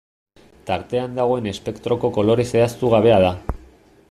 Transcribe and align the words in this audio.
Tartean 0.69 1.13
dagoen 1.19 1.51
espektroko 1.53 2.13
kolore 2.17 2.49
zehaztu 2.55 2.93
gabea 2.97 3.25
da. 3.27 3.35